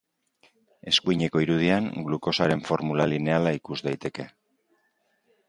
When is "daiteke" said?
3.91-4.29